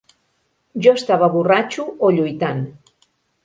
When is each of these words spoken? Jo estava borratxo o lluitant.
Jo 0.85 0.93
estava 1.01 1.29
borratxo 1.37 1.87
o 2.09 2.13
lluitant. 2.17 2.67